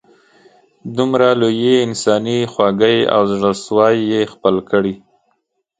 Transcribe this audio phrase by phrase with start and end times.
[0.97, 4.93] دومره لویې انسانې خواږۍ او زړه سوي یې خپل کړي.